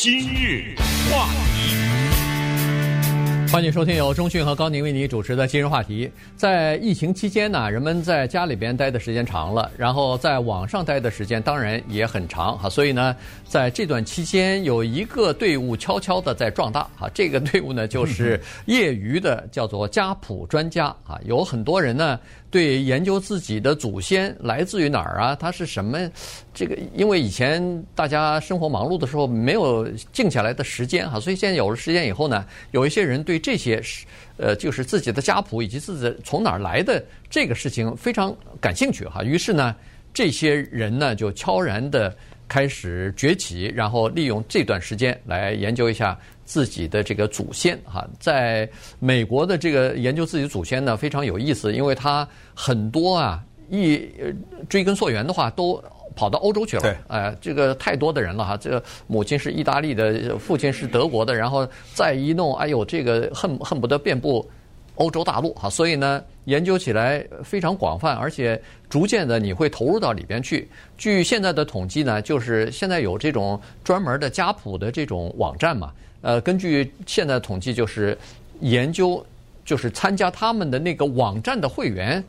[0.00, 0.76] 今日
[1.10, 1.74] 话题，
[3.52, 6.08] 欢迎收听由中讯和高宁为你主持的今日话题。
[6.36, 12.70] 在疫情期间呢，人们在家里边待的时间长了，然后在网上待的时间当然也很长哈。
[12.70, 17.10] 所以呢，在这段期间，有一个队伍悄悄的在壮大哈。
[17.12, 21.18] 这个队伍呢，就是 业余的，叫做家谱专家啊。
[21.24, 22.16] 有很多人呢。
[22.50, 25.36] 对研究自己的祖先来自于哪儿啊？
[25.36, 26.10] 他是什么？
[26.54, 34.06] 这个因为以前大家生活忙碌的时候没有静下来的时间哈，所以现在有了时间以后呢，有一些人对这些是
[34.38, 39.22] 呃，就是自己的家谱以及自己从哪儿来的这个事情非常感兴趣哈。
[39.22, 39.76] 于是呢，
[40.14, 42.16] 这些人呢就悄然的
[42.48, 46.18] 开始崛起，然后利用这段时间来研究一下。
[46.48, 48.66] 自己的这个祖先哈，在
[48.98, 54.00] 美国的这个研究自己祖先呢，非常有意思，因为他很多啊，一
[54.66, 55.78] 追根溯源的话，都
[56.16, 56.82] 跑到欧洲去了。
[56.82, 64.48] 对，哎，这个太多的人了哈，这个母亲是意大利的，父亲是德国的，然后再一弄，哎呦，这个恨恨不得遍布
[64.94, 70.66] 欧洲大陆哈，所以呢，研究起来非常广泛，而且逐渐的你会投入到里边去。
[70.96, 75.92] 据现在的统计呢，就是现在有这种专门的家谱的这种网站嘛。
[76.20, 78.16] 呃，根据现在的统计，就是
[78.60, 79.24] 研究，
[79.64, 82.22] 就是参加他们的那个网站的会员，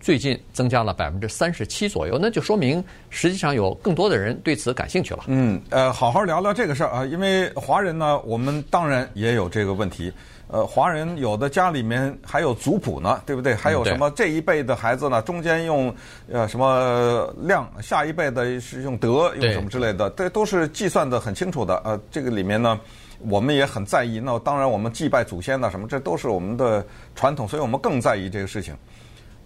[0.00, 5.24] 最近增加了百分之三十七左右，那就说明实际上有更多的人对此感兴趣了。
[5.26, 10.12] 嗯，呃，好好聊聊这个事儿啊，因为华人呢，我们当然也有这个问题。
[10.50, 13.54] 呃，华人有的家里面还有族谱呢，对不对？
[13.54, 15.20] 还有什么这一辈的孩子呢？
[15.20, 15.94] 中间用
[16.32, 21.76] 呃什么量，下一辈的是用德，用什么之类的，这都是计算的很清楚的。
[21.84, 22.80] 呃，这个里面呢。
[23.20, 28.76] 我们也很在意，那当然我们祭拜祖先呐，什么这都是我们的传统，所以我们更在意这个事情。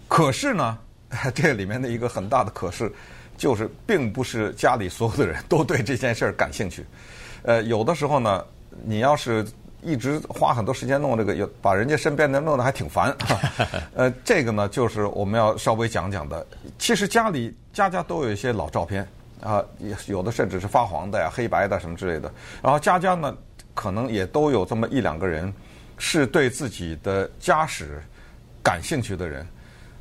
[0.07, 0.77] 可是呢，
[1.33, 2.91] 这里面的一个很大的可是，
[3.35, 6.85] 就是并不是家里所有的人都对这件事儿感兴趣。
[7.41, 8.45] 呃，有的时候呢，
[8.83, 9.43] 你要是
[9.81, 13.15] 一直花很多时间弄这个，有把人家身边的弄得还挺烦。
[13.95, 16.45] 呃，这个呢，就是我们要稍微讲讲的。
[16.77, 19.07] 其实家里家家都有一些老照片
[19.41, 19.63] 啊，
[20.05, 22.31] 有的甚至是发黄的呀、黑白的什么之类的。
[22.61, 23.35] 然后家家呢。
[23.73, 25.53] 可能也都有这么一两个人，
[25.97, 28.01] 是对自己的家史
[28.61, 29.47] 感兴趣的人，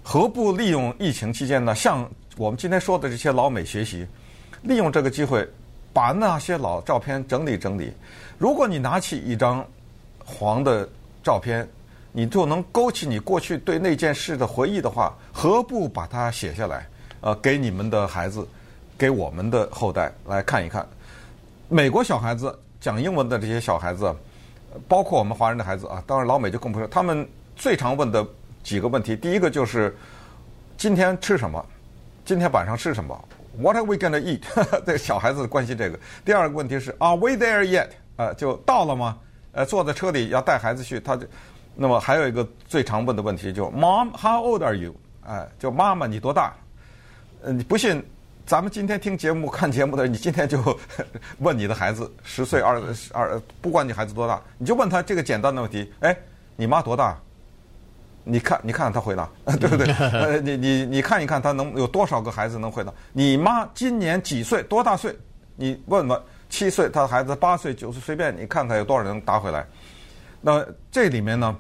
[0.03, 1.75] 何不利用疫情期间呢？
[1.75, 4.07] 向我们今天说的这些老美学习，
[4.63, 5.49] 利用这个机会，
[5.93, 7.93] 把那些老照片整理整理。
[8.39, 9.67] 如果你拿起一张
[10.25, 10.89] 黄的
[11.23, 11.69] 照片，
[12.13, 16.87] 你就能勾起你过去对那件事的回忆的话，何不把它写下来？
[17.21, 18.47] 呃，给你们的孩子，
[18.99, 20.87] 给我们的后代来看一看。
[21.69, 22.59] 美国小孩子。
[22.83, 24.13] 讲英文的这些小孩子，
[24.89, 26.89] 包括我们华人的孩子啊，当然老美就更不是。
[26.89, 28.27] 他们最常问的
[28.65, 29.97] 几个问题，第一个就是
[30.77, 31.65] 今天吃什么？
[32.25, 33.17] 今天晚上吃什么
[33.57, 34.43] ？What are we gonna eat？
[34.85, 35.99] 这小孩子关心这个。
[36.25, 37.91] 第二个问题是 Are we there yet？
[38.17, 39.17] 啊，就到了吗？
[39.53, 41.25] 呃，坐在车里要带孩子去，他就
[41.77, 44.93] 那么还有一个最常问的问题，就 Mom，How old are you？
[45.25, 46.53] 哎，就妈妈你多大？
[47.45, 48.05] 呃，你不信？
[48.45, 50.61] 咱们今天听节目、看节目的，你今天就
[51.39, 52.83] 问你的孩子十岁、二
[53.13, 56.17] 二，不管你孩子多大，你就问他这个简单的问题：哎，
[56.57, 57.19] 你妈多大？
[58.25, 59.87] 你看，你看看他回答， 对不对？
[60.13, 62.93] 呃，你你你看一看他能有多少个孩子能回答？
[63.13, 64.63] 你妈今年几岁？
[64.65, 65.17] 多大岁？
[65.57, 66.21] 你问问
[66.51, 69.67] 七岁，他的孩子八岁、九岁，随便你看看有多少人能答回来。
[70.41, 71.57] 那这里面呢，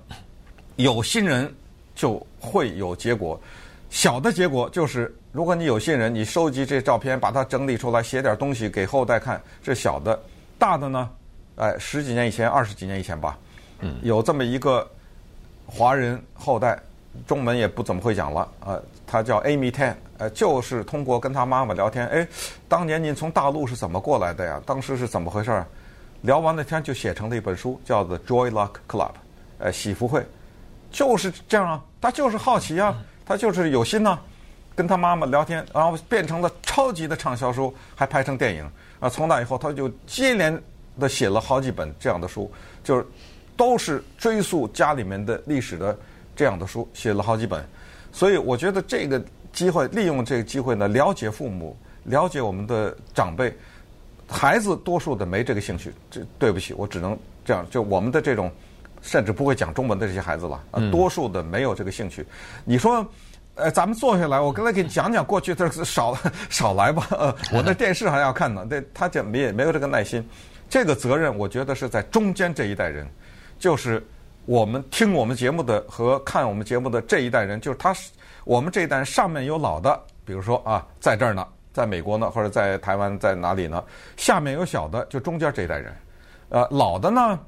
[0.76, 1.52] 有新人
[1.94, 3.40] 就会有结果，
[3.88, 5.14] 小的结果就是。
[5.32, 10.22] 如果你有信任，你收集这照片，把它整理出来，写点东西给后代看，这小的，
[10.58, 11.08] 大的呢？
[11.56, 13.38] 哎，十几年以前，二十几年以前吧，
[13.80, 14.86] 嗯，有这么一个
[15.64, 16.78] 华人后代，
[17.26, 22.28] 中文也不怎么会讲了，呃，他叫 Amy Tan，呃，就是通过跟他妈妈聊天，哎，
[22.68, 24.60] 当年您从大陆是怎么过来的呀？
[24.66, 25.64] 当时是怎么回事？
[26.20, 29.08] 聊完了天就写成了一本书，叫做《Joy Luck Club》，
[29.56, 30.22] 呃，喜福会，
[30.90, 32.94] 就是这样啊，他就是好奇啊，
[33.24, 34.22] 他就是有心呐、啊。
[34.74, 38.68] 跟他妈妈聊天，然后变成了超级的畅销书，还拍成电影。
[39.00, 40.56] 啊，从那以后，他就接连
[40.98, 42.50] 的写了好几本这样的书，
[42.84, 43.04] 就是
[43.56, 45.98] 都是追溯家里面的历史的
[46.36, 47.64] 这样的书，写了好几本。
[48.12, 49.20] 所以我觉得这个
[49.52, 53.52] 机会，利用这个机会呢，了解父母，了解我们的长辈，
[54.28, 55.92] 孩子多数的没这个兴趣。
[56.10, 57.66] 这对不起，我只能这样。
[57.70, 58.50] 就我们的这种
[59.02, 62.24] 甚至不会讲中文的这些孩子了，啊，多数的没有这个兴趣。
[62.64, 63.04] 你说？
[63.54, 66.16] 呃，咱们坐下来，我刚才给你讲讲过去，这少
[66.48, 67.06] 少来吧。
[67.10, 70.26] 呃，我那电视还要看呢，对，他就没也没有这个耐心。
[70.70, 73.06] 这个责任，我觉得是在中间这一代人，
[73.58, 74.02] 就是
[74.46, 77.94] 我们听我们节目的和看我们节目的这一代人，就是他，
[78.44, 83.84] 我们这一代人上面有老的，比如说啊，在这儿呢，在美国呢，或者在台湾，在哪里呢？
[84.16, 85.94] 下面有小的，就中间这一代人。
[86.48, 87.38] 呃，老的呢，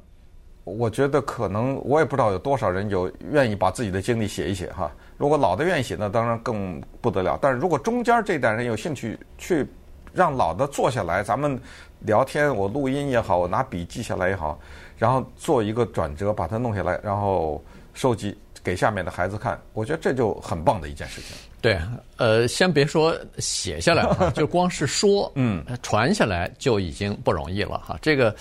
[0.64, 4.92] 我觉得可能我也不知道有多少人有愿意把自己的经历写一写哈。
[5.16, 7.38] 如果老的愿意写，那当然更不得了。
[7.40, 9.66] 但是如果中间这代人有兴趣去
[10.12, 11.58] 让老的坐下来，咱们
[12.00, 14.58] 聊天，我录音也好，我拿笔记下来也好，
[14.98, 17.62] 然后做一个转折，把它弄下来，然后
[17.92, 21.36] 收集给下面的孩子看，我觉得这就很棒的一件事情。
[21.60, 21.80] 对，
[22.16, 27.98] 呃，先别说写下来了，就光是说，嗯，传下来就已经不容易了哈。
[28.02, 28.34] 这个。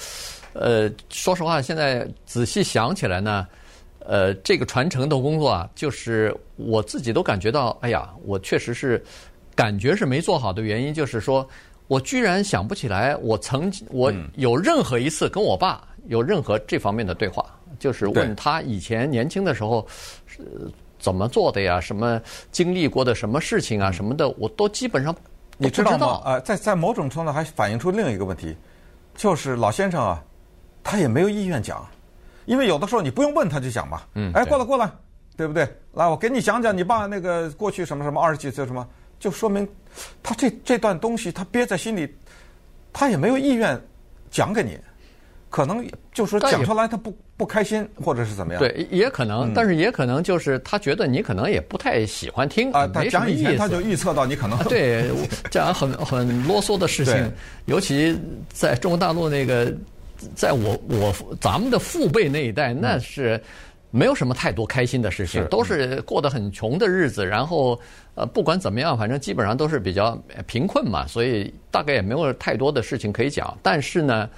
[0.56, 3.48] 呃，说实话，现在仔细想起来呢，
[4.06, 9.04] 呃，这个传承的工作啊，就是我自己都感觉到，哎呀，我确实是
[9.56, 11.48] 感觉是没做好的原因，就是说
[11.88, 17.46] 我居然想不起来，我曾经我有任何一次跟我爸有任何这方面的对话，
[17.80, 19.88] 就是问他以前年轻的时候
[20.26, 20.40] 是
[21.00, 22.22] 怎么做的呀，什么
[22.52, 25.16] 经历过的什么事情啊，什么的，我都基本上
[25.58, 26.22] 你知道吗？
[26.26, 28.56] 呃，在在某种程度还反映出另一个问题，
[29.16, 30.24] 就是老先生啊。
[30.86, 31.88] 他也没有意愿讲，
[32.46, 34.02] 因为有的时候你不用问他就讲嘛。
[34.16, 34.32] 嗯。
[34.34, 34.90] 哎，过来过来，
[35.36, 35.68] 对不对？
[35.94, 38.88] 来，我给你讲讲你爸那个过去什么什么二十几岁什么，
[39.20, 39.68] 就说明
[40.22, 42.12] 他这这段东西他憋在心里，
[42.92, 43.80] 他也没有意愿
[44.32, 44.78] 讲给你，
[45.50, 48.60] 可能就说讲出来他不不开心或者是怎么样。
[48.60, 52.88] 对，也可能，但是也可能就是他觉得你可能也不太喜欢听啊。
[52.88, 55.10] 他讲以前他就预测到你可能对
[55.52, 57.32] 讲很很啰嗦的事情，
[57.66, 58.20] 尤其
[58.52, 59.74] 在中国大陆那个。
[60.36, 63.42] 在我我咱们的父辈那一代，那是
[63.92, 67.26] 没有什么太多开心的事情，都是过得很穷的日子。
[67.26, 67.80] 然后
[68.16, 70.18] 呃，不管怎么样，反正基本上都是比较
[70.48, 73.58] 贫困嘛，所以大概也没有太多的事情可以讲。
[73.62, 74.30] 但是呢，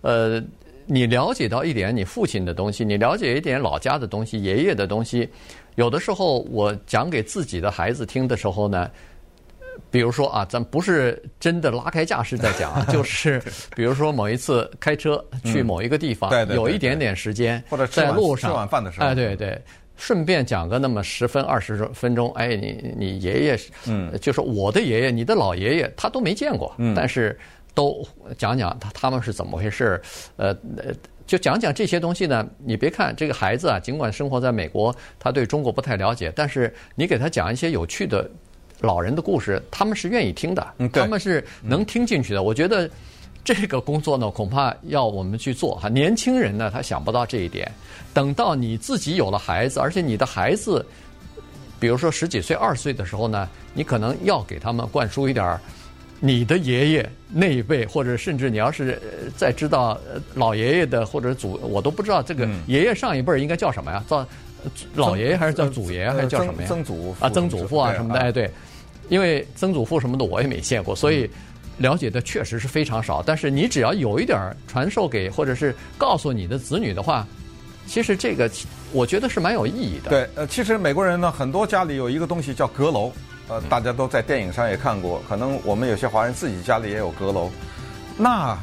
[0.00, 0.42] 呃，
[0.86, 5.28] 你了解到一点你父亲的东西，你了解一点老家的东西、爷爷的东西，
[5.76, 8.90] 有的时候我讲给自己的孩子听的时候呢。
[9.94, 13.40] 比如说啊，咱不是真的拉开架势在讲， 就是
[13.76, 19.56] 比如说某一次开车去某一个地方，有一点点时间，或者在路上吃晚饭的时候，哎，对对，
[19.94, 27.38] 顺便讲个那么十分二十分钟，哎，你你爷爷，嗯，就是我的爷爷，你的老爷爷，他都没见过，但是
[27.72, 28.04] 都
[28.36, 30.02] 讲讲他他们是怎么回事，
[30.34, 30.52] 呃，
[31.24, 32.44] 就讲讲这些东西呢。
[32.58, 38.28] 你别看这个孩子啊，尽管生活在美国，他对中国不太了解，但是你给他讲一些有趣的。
[38.84, 42.42] 老人的故事，他们是愿意听的，他们是能听进去的。
[42.42, 42.88] 我觉得
[43.42, 45.88] 这个工作呢，恐怕要我们去做哈。
[45.88, 47.70] 年轻人呢，他想不到这一点。
[48.12, 50.84] 等到你自己有了孩子，而且你的孩子，
[51.80, 55.58] 比如说十几岁、二十岁的时候呢，你可能要给他们灌输一点
[56.20, 59.02] 你的爷爷那一辈，或者甚至你要是
[59.36, 59.98] 再知道
[60.34, 64.02] 老爷爷的或者祖，我都不知道这个爷爷上一辈应该叫什么呀？
[64.08, 64.26] 叫
[64.94, 66.68] 老爷爷还是叫祖爷还是叫什么呀？
[66.68, 68.50] 曾祖啊，曾祖父啊什么的，哎对。
[69.08, 71.28] 因为曾祖父什么的我也没见过，所以
[71.78, 73.22] 了解的确实是非常少。
[73.22, 77.26] 但是你只要有一点传授给或者是告诉你的子女的话，
[77.86, 78.50] 其实这个
[78.92, 80.10] 我觉得是蛮有意义的。
[80.10, 83.12] 对，呃，其实美国人呢，很多家里有一个东西叫阁楼，
[83.48, 87.50] 呃，大家都在电影上也看过，可能我们有些华人自己家里也有阁楼。
[88.16, 88.56] 那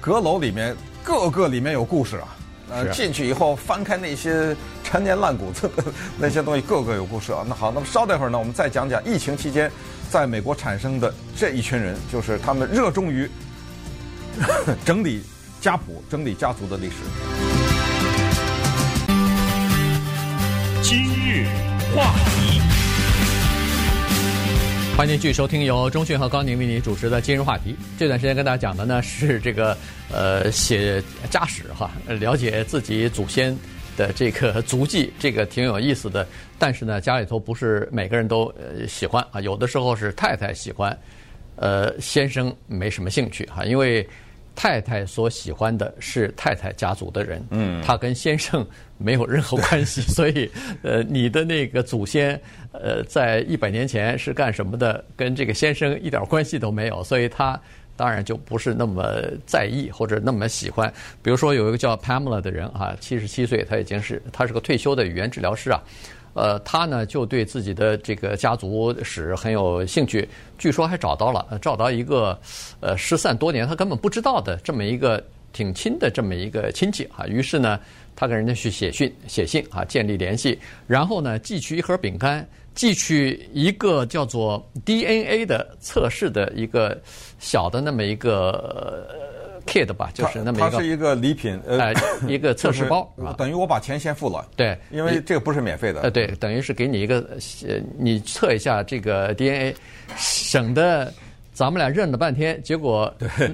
[0.00, 2.37] 阁楼里面各个里面有故事啊。
[2.70, 5.84] 呃，进去以后翻开那些陈年烂谷子的
[6.18, 7.44] 那些东西，个个有故事啊。
[7.48, 9.70] 那好，那么稍待会儿呢，我们再讲讲疫情期间
[10.10, 13.28] 在美国产生的这一群人，就是他们热衷于
[14.84, 15.22] 整理
[15.60, 16.96] 家谱、整理家族的历史。
[20.82, 21.46] 今日
[21.94, 22.77] 话题。
[24.98, 27.76] 欢迎继续收听由中讯和高宁为您主持的今日话题。
[27.96, 29.78] 这段时间跟大家讲的呢是这个
[30.12, 31.00] 呃写
[31.30, 33.56] 家史哈，了解自己祖先
[33.96, 36.26] 的这个足迹，这个挺有意思的。
[36.58, 40.98] 但是呢，家里头不是每个人都呃喜欢啊，有的时候是太太喜欢，
[41.54, 44.04] 呃先生没什么兴趣哈，因为。
[44.60, 50.50] 太太所喜欢的是太太家族的人，嗯，他跟先生没有任何关系， 所以，
[50.82, 52.34] 呃，你的那个祖先，
[52.72, 57.56] 呃，在一百年前是干什么的，跟这个先生一点关系都没有，所以他
[57.94, 60.92] 当然就不是那么在意或者那么喜欢。
[61.22, 65.80] 比如说有一个叫 Pamela 的人啊，七十七岁，他已经是他是个退休的语言治疗师啊。
[66.38, 72.38] 呃，他呢就对自己的这个家族史很有兴趣，据说还找到了，找到一个
[72.78, 75.20] 呃失散多年他根本不知道的这么一个
[75.52, 77.26] 挺亲的这么一个亲戚啊。
[77.26, 77.80] 于是呢，
[78.14, 86.96] 他跟人家去写信，写信啊，建立联系，然后呢寄去一盒饼干，寄去一个叫做 DNA 的测试的一个
[87.40, 89.27] 小的那么一个。
[89.68, 91.92] Kit 吧，就是那么一个，它是一个礼品，呃，
[92.26, 97.18] 一个测试包，等于我把钱先付了，对，因为这个不是免费的，呃，对，等于是给你一个，
[97.68, 99.76] 呃，你测一下这个 DNA，
[100.16, 101.12] 省得
[101.52, 103.12] 咱们俩认了半天，结果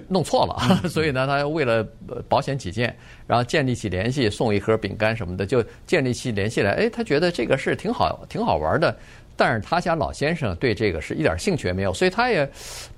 [0.09, 1.83] 弄错了， 所以呢，他为了
[2.29, 2.95] 保险起见，
[3.27, 6.73] 然后建立起联系，送一盒饼干什么的，就建立起联系来。
[6.73, 8.97] 哎，他觉得这个是挺好，挺好玩的。
[9.37, 12.49] 但是他家老先生对这个是一点兴趣也没有，所以他也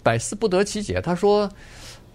[0.02, 1.00] 百思不得其解。
[1.00, 1.50] 他说：“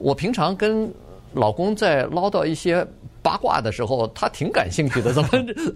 [0.01, 0.91] 我平常跟
[1.34, 2.86] 老公在唠叨一些
[3.22, 5.29] 八卦的时候，他挺感兴趣的， 怎么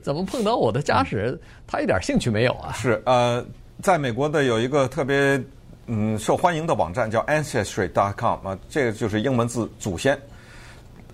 [0.04, 3.46] 怎么碰到我的家事，他一点兴趣没有啊？”是呃，
[3.82, 5.42] 在美国的有一个特别。
[5.88, 10.20] 嗯，受欢迎的网站叫 Ancestry.com 啊，这个就是英文字祖先。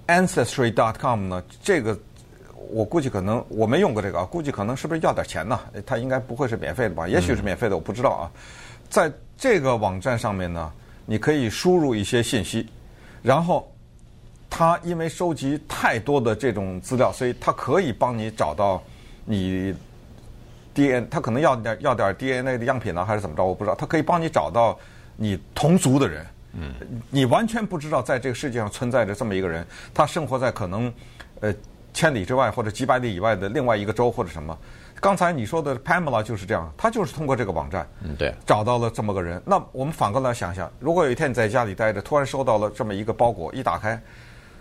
[0.08, 2.00] Ancestry.com 呢，这个
[2.72, 5.60] 我估计可能我没用过这个啊，估计可能是不是要点钱呢？
[5.86, 7.06] 它应该不会是免费的吧？
[7.06, 8.32] 也许是免费的，我不知道啊。
[8.90, 10.72] 在这个网站上面呢，
[11.06, 12.66] 你可以输入一些信息，
[13.22, 13.72] 然后
[14.50, 18.82] 他因为收集太多的这种资料，所以他可以帮你找到
[19.26, 19.74] 你。
[20.74, 23.44] DNA，他可能要点要点 DNA 的样品呢，还是怎么着？
[23.44, 23.76] 我不知道。
[23.76, 24.80] 他可以帮你找到
[25.18, 26.74] 你同族的人，嗯，
[27.10, 30.92] 你完全不知道在这个世界上存在着这么一个人，他生活在可能
[31.42, 31.54] 呃
[31.94, 34.58] 千里之外或者几百里以外的另外一个州或者什么。
[35.02, 39.42] 刚才你说的 Pamela 就是这样，他就是通过这个网站，嗯，对，找到了这么个人。
[39.44, 44.00] 那我们反过来想想，如果有一天你在家里待着，突然收到了这么一个包裹，一打开。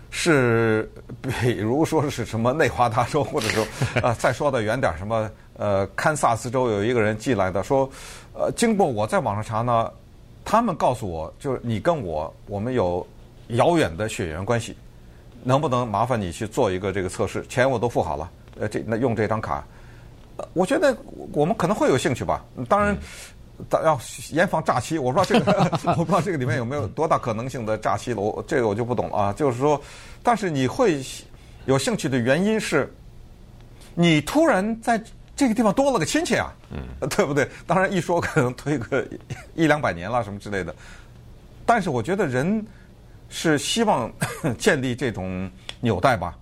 [0.09, 3.65] 是，比如说是什么内华达州，或者说，
[4.03, 7.89] 呃，再说的远点，什么呃，堪萨斯州有一个人寄来的，说，
[8.33, 9.89] 呃，经过我在网上查呢，
[10.43, 13.07] 他们告诉我，就是你跟我，我们有
[13.49, 14.75] 遥远的血缘关系，
[15.43, 17.45] 能不能麻烦你去做一个这个测试？
[17.47, 18.29] 钱我都付好了，
[18.59, 19.63] 呃，这那用这张卡，
[20.53, 20.95] 我觉得
[21.33, 22.97] 我们可能会有兴趣吧，当然。
[23.83, 23.99] 要
[24.31, 29.33] 严防诈欺，我不知道这个， 我不知道这个里面有没有多大可能性的诈欺了，我这个我就不懂了啊。
[29.33, 29.79] 就是说，
[30.23, 30.99] 但是你会
[31.65, 32.91] 有兴趣的原因是，
[33.93, 34.99] 你突然在
[35.35, 37.47] 这个地方多了个亲戚啊，嗯，对不对？
[37.67, 39.07] 当然一说可能推个
[39.53, 40.73] 一两百年了什么之类的，
[41.63, 42.65] 但是我觉得人
[43.29, 44.11] 是希望
[44.57, 45.47] 建立这种
[45.81, 46.35] 纽带吧。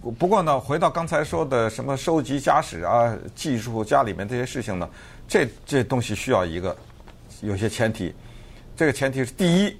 [0.00, 4.88] 不过呢，回到刚才说的什么收集家史啊、记述家里面这些事情呢？
[5.28, 6.76] 这这东西需要一个
[7.40, 8.12] 有些前提，
[8.76, 9.76] 这个前提是第一，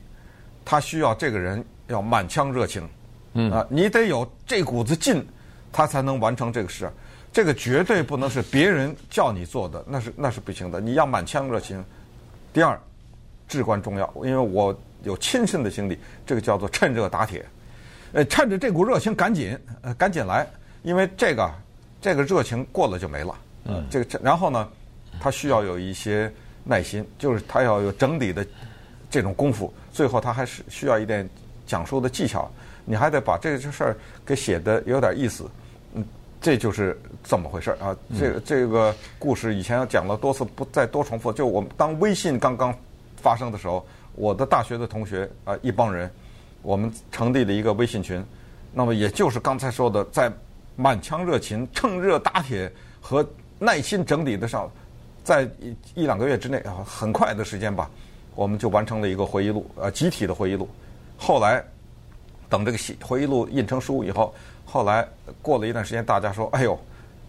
[0.64, 2.88] 他需要这个人要满腔热情，
[3.34, 5.26] 嗯啊，你得有这股子劲，
[5.72, 6.90] 他才能完成这个事。
[7.32, 10.80] 这个绝对不能是别人叫你做的，那是那是不行的。
[10.80, 11.82] 你要满腔热情。
[12.52, 12.78] 第二，
[13.48, 17.44] 至关重要，因为我有亲身的经历，这个叫做趁热打铁，
[18.12, 20.46] 呃，趁着这股热情赶紧呃赶紧来，
[20.82, 21.50] 因为这个
[22.00, 24.68] 这个热情过了就没了，嗯，这个然后呢？
[25.20, 26.32] 他需要有一些
[26.64, 28.44] 耐心，就是他要有整理的
[29.08, 29.72] 这种功夫。
[29.92, 31.28] 最后，他还是需要一点
[31.64, 32.50] 讲述的技巧。
[32.84, 35.48] 你还得把这个事儿给写的有点意思。
[35.94, 36.04] 嗯，
[36.40, 37.96] 这就是这么回事儿啊。
[38.18, 41.32] 这个这个故事以前讲了多次，不再多重复。
[41.32, 42.74] 就我们当微信刚刚
[43.16, 46.10] 发生的时候，我的大学的同学啊，一帮人，
[46.62, 48.24] 我们成立了一个微信群。
[48.72, 50.32] 那么，也就是刚才说的，在
[50.76, 53.28] 满腔热情、趁热打铁和
[53.58, 54.70] 耐心整理的上。
[55.24, 57.88] 在一一两个月之内啊，很快的时间吧，
[58.34, 60.68] 我们就完成了一个回忆录，呃，集体的回忆录。
[61.16, 61.62] 后来
[62.48, 65.06] 等这个回忆录印成书以后，后来
[65.40, 66.76] 过了一段时间，大家说：“哎呦，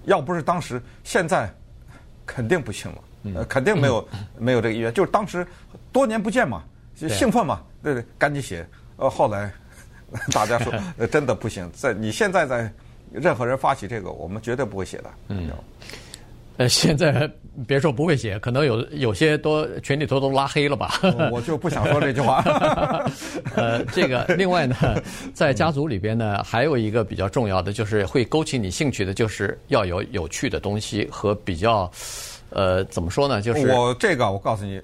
[0.06, 1.48] 要不是当时，现在
[2.26, 2.98] 肯定不行了，
[3.36, 4.08] 呃，肯定没有
[4.40, 4.92] 没有这个意愿。
[4.92, 5.46] 就是当时
[5.92, 6.64] 多年不见嘛，
[6.96, 8.68] 就兴奋嘛，对对，赶紧写。
[8.98, 9.52] 呃，后来
[10.32, 12.72] 大家说， 呃，真的不行，在你现在在
[13.12, 15.06] 任何人发起这个，我们绝对不会写的。
[15.28, 15.50] 嗯。
[16.58, 17.28] 呃，现在
[17.68, 21.00] 别说不会写，可能有有些都群里头都拉黑了吧。
[21.32, 22.44] 我就不想说这句话。
[23.58, 24.76] 呃，这个另外呢，
[25.34, 31.92] 在家族里边呢，还有一个比较重要的，就是会勾起你兴趣的，就是要有有趣的东西和比较，
[32.52, 33.42] 呃，怎么说呢？
[33.42, 34.80] 就是我这个，我告诉你，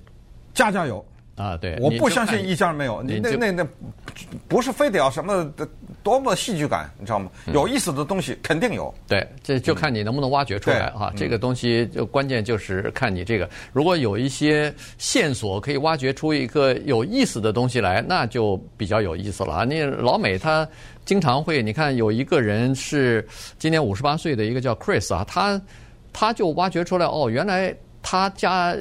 [0.55, 1.05] 家家有。
[1.39, 3.01] 啊，对，我不相信一家没有。
[3.01, 3.65] 你那那那，
[4.49, 5.49] 不是非得要什么
[6.03, 7.31] 多么戏剧感，你知道吗？
[7.53, 8.93] 有意思的东西肯定有。
[9.07, 11.13] 对，这就看你能不能挖掘出来啊。
[11.15, 19.63] 这个东西就关键就是看你这个，如果有一些线索可以挖掘出一个有意思的东西来，那就比较有意思了啊。
[19.63, 20.67] 你老美他
[21.05, 23.25] 经常会，你看有一个人是
[23.57, 25.61] 今年五十八岁的一个叫 Chris 啊，他
[26.11, 27.73] 他就挖掘出来哦，原来。
[28.01, 28.75] 他家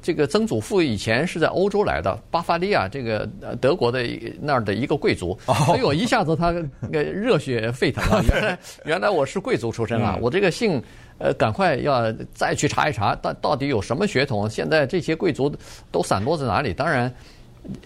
[0.00, 3.28] 这个曾祖父以前是在欧洲来的，巴伐利亚这个
[3.60, 4.06] 德国的
[4.40, 6.50] 那儿的一个贵族，所以我一下子他
[6.80, 8.24] 那个热血沸腾了。
[8.32, 10.16] 原来原来我是贵族出身啊！
[10.22, 10.82] 我这个姓
[11.18, 14.48] 呃，赶快要再去查一查，到到底有什么血统？
[14.48, 15.54] 现在这些贵族
[15.90, 16.72] 都散落在哪里？
[16.72, 17.12] 当然，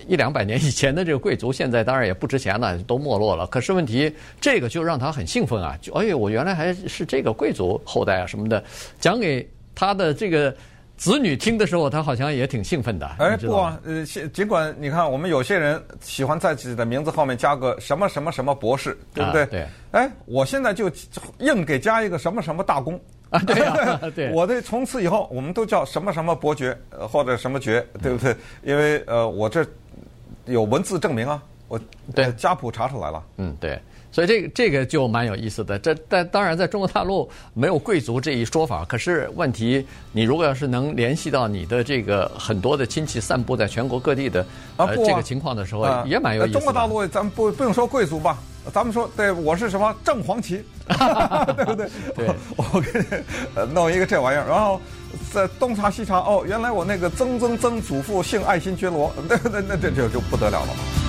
[0.07, 3.47] 一两百年以前的这个贵族，现在当然也不值钱了，都没落了。
[3.49, 5.77] 可是问题，这个就让他很兴奋啊！
[5.83, 8.63] 就哎呦，我原来还是这个贵族后代啊什么的，
[9.01, 9.47] 讲给。
[9.77, 10.53] 他的这个
[10.97, 13.07] 子女听的时候，他好像也挺兴奋的。
[13.19, 19.43] 哎，不啊，呃，尽管你看，我们有些人喜欢在自己的名字后面加个什么什么什么博士，对不对？
[19.43, 19.67] 啊、对。
[19.93, 20.91] 哎，我现在就
[21.39, 24.33] 硬给加一个什么什么大公啊，对啊， 对。
[24.33, 28.33] 我的从此以后，我们都叫什么什么伯爵，或者什么爵，对不对？
[28.33, 29.67] 嗯、因为呃，我这
[30.47, 31.81] 有文字证明啊，我
[32.15, 33.23] 对家谱查出来了。
[33.37, 33.79] 嗯，对。
[34.13, 35.79] 所以这个这个就蛮有意思的。
[35.79, 38.83] 这但当然，在中国大陆没有贵族这一说法。
[38.87, 44.41] 可是问题，你如果要是能联系到你的这个很多的亲戚散布在全国各地的
[44.79, 46.61] 啊，呃、这个情况的时候，啊、也蛮有意思的。
[46.61, 48.39] 中国大陆咱们不不用说贵族吧，
[48.73, 50.65] 咱们说对，我是什么正黄旗
[51.55, 51.91] 对不对？
[52.15, 54.81] 对，我， 我给你弄一个这玩意儿，然后
[55.31, 61.06] 在东查西查，哦，原来我那个曾曾曾祖父姓爱新觉罗，那那那这就就不得了了。